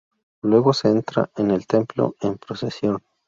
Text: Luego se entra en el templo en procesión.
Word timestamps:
Luego 0.41 0.73
se 0.73 0.89
entra 0.89 1.29
en 1.37 1.51
el 1.51 1.67
templo 1.67 2.15
en 2.21 2.39
procesión. 2.39 3.03